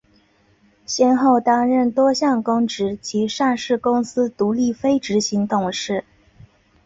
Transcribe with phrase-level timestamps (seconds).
[0.83, 6.03] 先后担任多项公职及上市公司独立非执行董事。